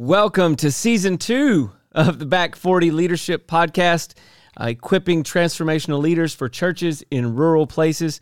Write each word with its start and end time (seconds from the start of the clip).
Welcome 0.00 0.54
to 0.58 0.70
season 0.70 1.18
two 1.18 1.72
of 1.90 2.20
the 2.20 2.24
Back 2.24 2.54
40 2.54 2.92
Leadership 2.92 3.48
Podcast, 3.48 4.14
uh, 4.56 4.66
equipping 4.66 5.24
transformational 5.24 6.00
leaders 6.00 6.32
for 6.32 6.48
churches 6.48 7.02
in 7.10 7.34
rural 7.34 7.66
places. 7.66 8.20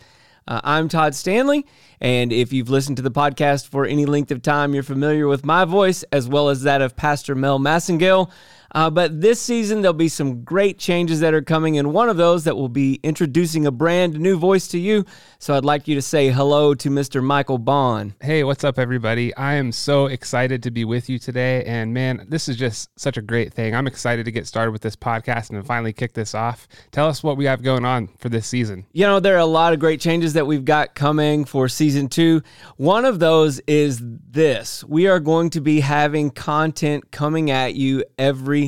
Uh, 0.49 0.63
I'm 0.65 0.89
Todd 0.89 1.15
Stanley, 1.15 1.67
and 2.01 2.33
if 2.33 2.51
you've 2.51 2.71
listened 2.71 2.97
to 2.97 3.03
the 3.03 3.11
podcast 3.11 3.69
for 3.69 3.85
any 3.85 4.07
length 4.07 4.31
of 4.31 4.41
time, 4.41 4.73
you're 4.73 4.83
familiar 4.83 5.29
with 5.29 5.45
my 5.45 5.67
voice 5.67 6.03
as 6.05 6.27
well 6.27 6.49
as 6.49 6.63
that 6.63 6.81
of 6.81 6.97
Pastor 6.97 7.35
Mel 7.35 7.59
Massengale. 7.59 8.31
Uh, 8.73 8.91
but 8.91 9.21
this 9.21 9.41
season, 9.41 9.83
there'll 9.83 9.95
be 9.95 10.09
some 10.09 10.43
great 10.43 10.79
changes 10.79 11.21
that 11.21 11.35
are 11.35 11.43
coming, 11.43 11.79
and 11.79 11.93
one 11.93 12.09
of 12.09 12.17
those 12.17 12.45
that 12.45 12.57
will 12.57 12.69
be 12.69 13.01
introducing 13.03 13.67
a 13.67 13.71
brand 13.71 14.19
new 14.19 14.37
voice 14.37 14.69
to 14.69 14.79
you. 14.79 15.05
So 15.39 15.55
I'd 15.55 15.65
like 15.65 15.87
you 15.87 15.95
to 15.95 16.03
say 16.03 16.31
hello 16.31 16.75
to 16.75 16.91
Mr. 16.91 17.23
Michael 17.23 17.59
Bond. 17.59 18.15
Hey, 18.21 18.45
what's 18.45 18.65
up, 18.65 18.79
everybody? 18.79 19.35
I 19.37 19.55
am 19.55 19.73
so 19.73 20.07
excited 20.07 20.63
to 20.63 20.71
be 20.71 20.85
with 20.85 21.09
you 21.09 21.19
today. 21.19 21.65
And 21.65 21.93
man, 21.93 22.27
this 22.29 22.49
is 22.49 22.57
just 22.57 22.91
such 22.99 23.17
a 23.17 23.23
great 23.23 23.53
thing. 23.53 23.75
I'm 23.75 23.87
excited 23.87 24.25
to 24.25 24.33
get 24.33 24.47
started 24.47 24.73
with 24.73 24.83
this 24.83 24.97
podcast 24.97 25.51
and 25.51 25.67
finally 25.67 25.93
kick 25.93 26.15
this 26.15 26.35
off. 26.35 26.67
Tell 26.91 27.07
us 27.07 27.23
what 27.23 27.37
we 27.37 27.45
have 27.45 27.63
going 27.63 27.85
on 27.85 28.09
for 28.19 28.29
this 28.29 28.47
season. 28.47 28.87
You 28.93 29.07
know, 29.07 29.21
there 29.21 29.37
are 29.37 29.41
a 29.41 29.47
lot 29.47 29.73
of 29.73 29.79
great 29.79 30.01
changes 30.01 30.33
that 30.35 30.47
we've 30.47 30.65
got 30.65 30.95
coming 30.95 31.45
for 31.45 31.69
season 31.69 32.09
two. 32.09 32.43
One 32.77 33.05
of 33.05 33.19
those 33.19 33.61
is 33.67 34.01
this 34.03 34.85
we 34.85 35.07
are 35.07 35.21
going 35.21 35.51
to 35.51 35.61
be 35.61 35.81
having 35.81 36.31
content 36.31 37.11
coming 37.11 37.51
at 37.51 37.75
you 37.75 38.05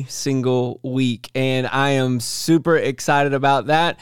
single 0.07 0.79
week. 0.83 1.29
And 1.35 1.67
I 1.67 1.91
am 1.91 2.19
super 2.19 2.77
excited 2.77 3.33
about 3.33 3.67
that. 3.67 3.99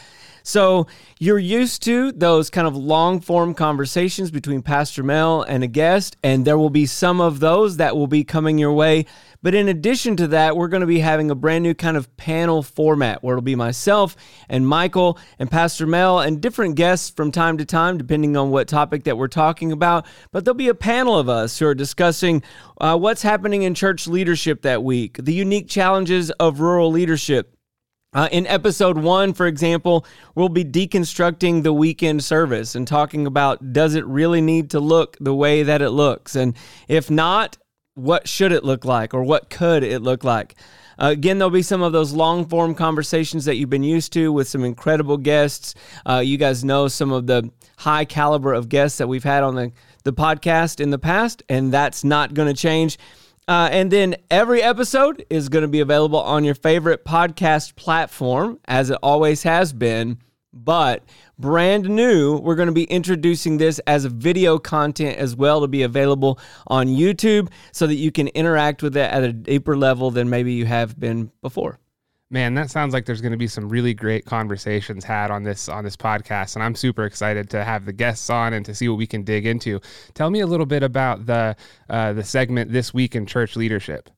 So, 0.48 0.88
you're 1.20 1.38
used 1.38 1.84
to 1.84 2.14
those 2.14 2.50
kind 2.50 2.70
of 2.70 2.74
long 2.74 3.20
form 3.20 3.54
conversations 3.54 4.32
between 4.32 4.62
Pastor 4.62 5.04
Mel 5.04 5.42
and 5.42 5.62
a 5.62 5.68
guest, 5.68 6.16
and 6.24 6.46
there 6.46 6.58
will 6.58 6.70
be 6.70 6.86
some 6.86 7.20
of 7.20 7.42
those 7.42 7.76
that 7.78 7.98
will 7.98 8.08
be 8.08 8.24
coming 8.24 8.58
your 8.58 8.72
way. 8.72 9.08
But 9.44 9.56
in 9.56 9.68
addition 9.68 10.16
to 10.16 10.28
that, 10.30 10.56
we're 10.56 10.70
going 10.70 10.82
to 10.82 10.88
be 10.88 11.00
having 11.00 11.30
a 11.30 11.36
brand 11.36 11.64
new 11.64 11.74
kind 11.74 11.98
of 11.98 12.16
panel 12.16 12.64
format 12.64 13.22
where 13.22 13.34
it'll 13.34 13.42
be 13.42 13.56
myself 13.56 14.16
and 14.48 14.66
Michael 14.66 15.20
and 15.38 15.52
Pastor 15.52 15.86
Mel 15.86 16.22
and 16.22 16.40
different 16.40 16.76
guests 16.76 17.10
from 17.10 17.30
time 17.30 17.58
to 17.58 17.66
time, 17.66 17.98
depending 17.98 18.38
on 18.38 18.50
what 18.50 18.70
topic 18.70 19.04
that 19.04 19.18
we're 19.18 19.28
talking 19.28 19.74
about. 19.74 20.06
But 20.32 20.46
there'll 20.46 20.56
be 20.56 20.70
a 20.70 20.74
panel 20.74 21.20
of 21.20 21.28
us 21.28 21.60
who 21.60 21.68
are 21.68 21.76
discussing 21.76 22.42
uh, 22.80 22.98
what's 22.98 23.22
happening 23.22 23.64
in 23.64 23.74
church 23.74 24.08
leadership 24.08 24.62
that 24.62 24.82
week, 24.82 25.18
the 25.22 25.34
unique 25.34 25.68
challenges 25.68 26.32
of 26.32 26.62
rural 26.62 26.90
leadership 26.90 27.57
uh, 28.18 28.28
in 28.32 28.48
episode 28.48 28.98
one, 28.98 29.32
for 29.32 29.46
example, 29.46 30.04
we'll 30.34 30.50
be 30.50 30.66
deconstructing 30.66 31.62
the 31.62 31.72
weekend 31.72 32.24
service 32.24 32.74
and 32.74 32.88
talking 32.88 33.28
about 33.28 33.74
does 33.74 33.94
it 33.94 34.04
really 34.08 34.42
need 34.42 34.72
to 34.72 34.80
look 34.80 35.16
the 35.20 35.36
way 35.36 35.62
that 35.62 35.84
it 35.84 35.92
looks? 35.92 36.36
And 36.36 36.56
if 36.88 37.12
not, 37.12 37.60
what 37.94 38.28
should 38.28 38.52
it 38.52 38.64
look 38.64 38.86
like 38.86 39.14
or 39.14 39.22
what 39.22 39.52
could 39.52 39.84
it 39.84 40.02
look 40.02 40.24
like? 40.24 40.56
Uh, 41.00 41.10
again, 41.10 41.38
there'll 41.38 41.52
be 41.52 41.62
some 41.62 41.84
of 41.84 41.92
those 41.92 42.12
long 42.12 42.48
form 42.48 42.74
conversations 42.74 43.46
that 43.46 43.58
you've 43.58 43.70
been 43.70 43.84
used 43.84 44.12
to 44.14 44.34
with 44.34 44.48
some 44.48 44.64
incredible 44.64 45.18
guests. 45.18 45.76
Uh, 46.04 46.18
you 46.18 46.40
guys 46.40 46.64
know 46.64 46.88
some 46.88 47.12
of 47.12 47.28
the 47.28 47.48
high 47.78 48.04
caliber 48.04 48.52
of 48.52 48.68
guests 48.68 48.98
that 48.98 49.08
we've 49.08 49.24
had 49.24 49.44
on 49.44 49.54
the, 49.54 49.72
the 50.06 50.14
podcast 50.14 50.80
in 50.80 50.90
the 50.90 50.98
past, 50.98 51.44
and 51.50 51.72
that's 51.72 52.04
not 52.04 52.34
going 52.34 52.48
to 52.48 52.60
change. 52.60 52.98
Uh, 53.48 53.70
and 53.72 53.90
then 53.90 54.16
every 54.30 54.62
episode 54.62 55.26
is 55.30 55.48
going 55.48 55.62
to 55.62 55.70
be 55.70 55.80
available 55.80 56.20
on 56.20 56.44
your 56.44 56.56
favorite 56.56 57.06
podcast 57.06 57.76
platform, 57.76 58.60
as 58.66 58.90
it 58.90 58.98
always 59.02 59.44
has 59.44 59.72
been. 59.72 60.18
But 60.52 61.04
brand 61.38 61.88
new, 61.88 62.38
we're 62.38 62.56
going 62.56 62.68
to 62.68 62.74
be 62.74 62.86
introducing 62.86 63.58
this 63.58 63.80
as 63.80 64.06
video 64.06 64.58
content 64.58 65.18
as 65.18 65.36
well 65.36 65.62
to 65.62 65.68
be 65.68 65.84
available 65.84 66.40
on 66.66 66.88
YouTube 66.88 67.50
so 67.72 67.88
that 67.88 67.96
you 67.96 68.12
can 68.12 68.28
interact 68.30 68.84
with 68.84 68.98
it 68.98 69.12
at 69.12 69.24
a 69.24 69.32
deeper 69.32 69.78
level 69.78 70.12
than 70.12 70.30
maybe 70.30 70.54
you 70.54 70.66
have 70.66 71.00
been 71.00 71.32
before. 71.42 71.80
Man, 72.30 72.56
that 72.56 72.70
sounds 72.70 72.94
like 72.94 73.06
there's 73.06 73.22
going 73.22 73.32
to 73.32 73.38
be 73.38 73.48
some 73.48 73.70
really 73.70 73.94
great 73.94 74.26
conversations 74.26 75.06
had 75.06 75.32
on 75.32 75.44
this 75.44 75.70
on 75.70 75.86
this 75.86 75.96
podcast, 75.96 76.56
and 76.56 76.64
I'm 76.64 76.76
super 76.76 77.06
excited 77.06 77.50
to 77.52 77.64
have 77.64 77.86
the 77.86 77.94
guests 77.94 78.30
on 78.30 78.52
and 78.52 78.66
to 78.66 78.76
see 78.76 78.90
what 78.90 78.98
we 78.98 79.08
can 79.08 79.24
dig 79.24 79.46
into. 79.46 79.80
Tell 80.14 80.30
me 80.30 80.42
a 80.42 80.48
little 80.48 80.66
bit 80.66 80.84
about 80.84 81.26
the 81.26 81.56
uh, 81.90 82.12
the 82.12 82.26
segment 82.26 82.74
this 82.74 82.94
week 82.94 83.16
in 83.16 83.28
church 83.28 83.56
leadership. 83.56 84.10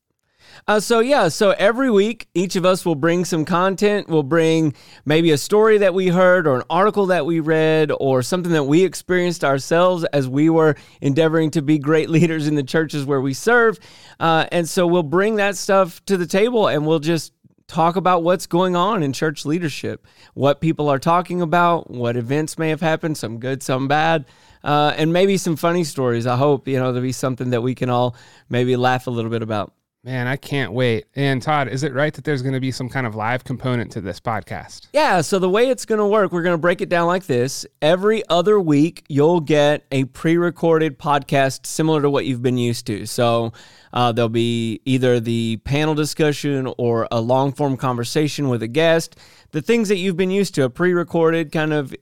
Uh, 0.68 0.80
so 0.80 1.00
yeah, 1.00 1.28
so 1.28 1.52
every 1.52 1.92
week 1.92 2.28
each 2.34 2.56
of 2.56 2.66
us 2.66 2.84
will 2.84 2.96
bring 2.96 3.26
some 3.26 3.46
content. 3.46 4.08
We'll 4.10 4.24
bring 4.24 4.74
maybe 5.06 5.30
a 5.30 5.38
story 5.38 5.78
that 5.78 5.94
we 5.94 6.08
heard, 6.08 6.48
or 6.48 6.58
an 6.58 6.64
article 6.68 7.06
that 7.08 7.28
we 7.28 7.40
read, 7.40 7.92
or 8.00 8.24
something 8.24 8.54
that 8.54 8.64
we 8.64 8.84
experienced 8.84 9.44
ourselves 9.44 10.04
as 10.06 10.28
we 10.28 10.50
were 10.50 10.76
endeavoring 11.02 11.52
to 11.52 11.62
be 11.62 11.78
great 11.78 12.10
leaders 12.10 12.48
in 12.48 12.56
the 12.56 12.64
churches 12.64 13.06
where 13.06 13.22
we 13.22 13.36
serve. 13.36 13.78
Uh, 14.20 14.48
and 14.52 14.68
so 14.68 14.88
we'll 14.88 15.04
bring 15.04 15.36
that 15.36 15.58
stuff 15.58 16.04
to 16.06 16.18
the 16.18 16.28
table, 16.28 16.68
and 16.68 16.88
we'll 16.88 17.00
just 17.00 17.34
talk 17.70 17.96
about 17.96 18.24
what's 18.24 18.48
going 18.48 18.76
on 18.76 19.04
in 19.04 19.14
church 19.14 19.46
leadership, 19.46 20.06
what 20.34 20.60
people 20.60 20.90
are 20.90 21.00
talking 21.00 21.42
about, 21.42 21.90
what 21.90 22.18
events 22.18 22.58
may 22.58 22.70
have 22.70 22.82
happened, 22.82 23.18
some 23.18 23.40
good, 23.40 23.64
some 23.64 23.88
bad, 23.88 24.26
uh, 24.64 24.94
and 24.98 25.14
maybe 25.14 25.38
some 25.38 25.56
funny 25.56 25.86
stories. 25.86 26.28
I 26.28 26.36
hope, 26.36 26.68
you 26.68 26.78
know, 26.78 26.92
there'll 26.92 27.08
be 27.08 27.14
something 27.14 27.52
that 27.52 27.62
we 27.62 27.76
can 27.76 27.90
all 27.90 28.16
maybe 28.50 28.76
laugh 28.76 29.08
a 29.08 29.12
little 29.12 29.32
bit 29.32 29.44
about. 29.44 29.72
Man, 30.02 30.28
I 30.28 30.38
can't 30.38 30.72
wait. 30.72 31.08
And 31.14 31.42
Todd, 31.42 31.68
is 31.68 31.84
it 31.84 31.94
right 31.94 32.14
that 32.14 32.24
there's 32.24 32.42
going 32.42 32.54
to 32.54 32.62
be 32.62 32.72
some 32.72 32.88
kind 32.88 33.06
of 33.06 33.16
live 33.16 33.44
component 33.44 33.92
to 33.92 34.02
this 34.02 34.22
podcast? 34.22 34.88
Yeah. 34.94 35.20
So 35.20 35.40
the 35.40 35.50
way 35.50 35.70
it's 35.70 35.84
going 35.84 36.00
to 36.00 36.08
work, 36.08 36.32
we're 36.32 36.42
going 36.42 36.54
to 36.54 36.58
break 36.58 36.80
it 36.80 36.88
down 36.88 37.08
like 37.08 37.26
this. 37.26 37.66
Every 37.82 38.24
other 38.30 38.62
week, 38.62 39.04
you'll 39.10 39.42
get 39.42 39.86
a 39.92 40.06
pre 40.06 40.38
recorded 40.38 40.98
podcast 40.98 41.66
similar 41.66 42.02
to 42.02 42.10
what 42.10 42.26
you've 42.26 42.42
been 42.42 42.58
used 42.58 42.88
to. 42.88 43.06
So 43.06 43.52
uh, 43.92 44.14
there'll 44.14 44.30
be 44.30 44.80
either 44.86 45.20
the 45.20 45.58
panel 45.66 45.96
discussion 45.96 46.74
or 46.78 47.06
a 47.12 47.20
long 47.20 47.52
form 47.52 47.76
conversation 47.76 48.48
with 48.48 48.64
a 48.64 48.70
guest. 48.70 49.18
The 49.52 49.62
things 49.62 49.90
that 49.90 49.98
you've 49.98 50.18
been 50.18 50.32
used 50.32 50.56
to, 50.56 50.64
a 50.64 50.70
pre 50.70 50.94
recorded 50.94 51.52
kind 51.52 51.74
of 51.74 51.94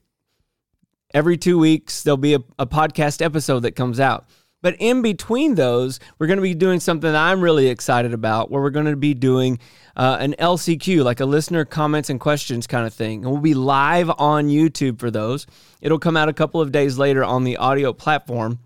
every 1.15 1.37
two 1.37 1.57
weeks, 1.57 2.03
there'll 2.03 2.17
be 2.17 2.35
a, 2.35 2.39
a 2.59 2.67
podcast 2.67 3.23
episode 3.25 3.61
that 3.61 3.71
comes 3.71 3.99
out. 3.99 4.27
But 4.61 4.75
in 4.79 5.01
between 5.01 5.55
those, 5.55 5.99
we're 6.17 6.27
going 6.27 6.37
to 6.37 6.43
be 6.43 6.55
doing 6.55 6.79
something 6.79 7.11
that 7.11 7.15
I'm 7.15 7.41
really 7.41 7.67
excited 7.67 8.13
about, 8.13 8.49
where 8.49 8.61
we're 8.61 8.71
going 8.71 8.87
to 8.87 8.95
be 8.95 9.13
doing 9.13 9.59
uh, 9.95 10.17
an 10.19 10.35
LCQ, 10.39 11.03
like 11.03 11.19
a 11.19 11.25
listener 11.25 11.63
comments 11.63 12.09
and 12.09 12.19
questions 12.19 12.65
kind 12.65 12.85
of 12.87 12.93
thing. 12.93 13.23
And 13.23 13.31
we'll 13.31 13.41
be 13.41 13.53
live 13.53 14.09
on 14.17 14.47
YouTube 14.47 14.99
for 14.99 15.11
those. 15.11 15.45
It'll 15.81 15.99
come 15.99 16.17
out 16.17 16.27
a 16.27 16.33
couple 16.33 16.59
of 16.59 16.71
days 16.71 16.97
later 16.97 17.23
on 17.23 17.43
the 17.43 17.57
audio 17.57 17.93
platform. 17.93 18.59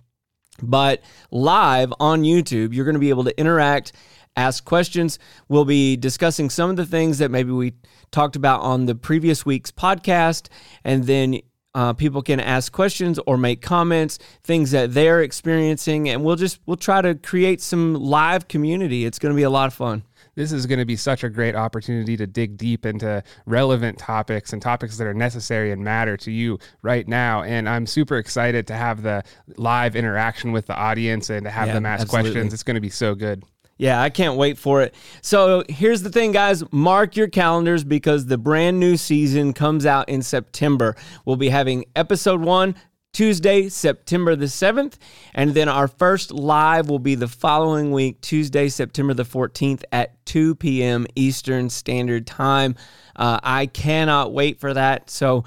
But 0.62 1.02
live 1.31 1.94
on 2.00 2.23
YouTube, 2.23 2.73
you're 2.73 2.85
going 2.85 2.96
to 2.96 3.00
be 3.00 3.09
able 3.09 3.23
to 3.23 3.38
interact, 3.40 3.94
ask 4.35 4.63
questions. 4.63 5.19
We'll 5.50 5.66
be 5.66 5.97
discussing 5.97 6.50
some 6.50 6.69
of 6.69 6.75
the 6.75 6.85
things 6.85 7.18
that 7.18 7.31
maybe 7.31 7.52
we 7.52 7.73
talked 8.12 8.35
about 8.35 8.62
on 8.62 8.85
the 8.85 8.96
previous 8.96 9.46
week's 9.46 9.72
podcast. 9.72 10.50
And 10.84 11.06
then 11.06 11.40
uh, 11.74 11.94
people 11.94 12.22
can 12.22 12.40
ask 12.40 12.72
questions 12.72 13.20
or 13.26 13.38
make 13.38 13.62
comments, 13.62 14.20
things 14.44 14.72
that 14.72 14.94
they're 14.94 15.22
experiencing, 15.22 16.09
and 16.09 16.24
we'll 16.24 16.36
just 16.36 16.59
we'll 16.66 16.78
try 16.78 17.02
to 17.02 17.16
create 17.16 17.62
some 17.62 17.96
live 17.96 18.48
community. 18.48 19.06
It's 19.06 19.20
going 19.20 19.34
to 19.34 19.38
be 19.38 19.44
a 19.44 19.50
lot 19.50 19.68
of 19.68 19.74
fun. 19.74 20.04
This 20.36 20.54
is 20.54 20.66
going 20.66 20.80
to 20.80 20.86
be 20.86 20.96
such 20.96 21.24
a 21.24 21.30
great 21.30 21.56
opportunity 21.56 22.16
to 22.16 22.26
dig 22.26 22.56
deep 22.56 22.86
into 22.86 23.22
relevant 23.46 23.98
topics 23.98 24.54
and 24.54 24.62
topics 24.62 24.98
that 24.98 25.06
are 25.06 25.14
necessary 25.14 25.72
and 25.72 25.84
matter 25.84 26.16
to 26.18 26.32
you 26.32 26.58
right 26.82 27.06
now. 27.06 27.44
And 27.44 27.68
I'm 27.68 27.86
super 27.86 28.18
excited 28.18 28.66
to 28.68 28.74
have 28.74 29.02
the 29.03 29.24
live 29.58 29.96
interaction 29.96 30.53
with 30.53 30.68
the 30.68 30.76
audience 30.76 31.30
and 31.30 31.44
to 31.44 31.50
have 31.50 31.68
yeah, 31.68 31.74
them 31.74 31.86
ask 31.86 32.03
absolutely. 32.03 32.32
questions. 32.32 32.53
It's 32.53 32.64
going 32.64 32.76
to 32.76 32.82
be 32.82 32.90
so 32.90 33.14
good. 33.14 33.44
Yeah, 33.81 34.00
I 34.00 34.12
can't 34.12 34.38
wait 34.38 34.59
for 34.59 34.84
it. 34.84 34.94
So 35.24 35.64
here's 35.68 36.03
the 36.03 36.12
thing, 36.12 36.34
guys 36.34 36.64
mark 36.72 37.16
your 37.16 37.28
calendars 37.28 37.84
because 37.84 38.28
the 38.28 38.38
brand 38.38 38.80
new 38.80 38.96
season 38.96 39.53
comes 39.53 39.88
out 39.88 40.08
in 40.08 40.22
September. 40.22 40.96
We'll 41.25 41.36
be 41.36 41.50
having 41.50 41.86
episode 41.96 42.41
one. 42.41 42.75
Tuesday, 43.12 43.70
September 43.70 44.36
the 44.36 44.46
7th. 44.46 45.00
And 45.34 45.56
then 45.56 45.68
our 45.68 45.88
first 45.88 46.31
live 46.31 46.90
will 46.90 47.00
be 47.00 47.16
the 47.16 47.28
following 47.28 47.91
week, 47.91 48.22
Tuesday, 48.22 48.70
September 48.70 49.16
the 49.16 49.25
14th 49.25 49.84
at 49.91 50.23
2 50.28 50.53
p.m. 50.55 51.08
Eastern 51.16 51.72
Standard 51.72 52.28
Time. 52.28 52.76
Uh, 53.16 53.40
I 53.41 53.66
cannot 53.66 54.32
wait 54.32 54.59
for 54.59 54.76
that. 54.76 55.09
So 55.09 55.44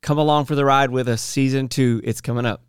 come 0.00 0.16
along 0.16 0.46
for 0.46 0.54
the 0.54 0.64
ride 0.64 0.90
with 0.90 1.06
us. 1.06 1.20
Season 1.20 1.68
two, 1.68 2.00
it's 2.02 2.22
coming 2.22 2.46
up. 2.46 2.62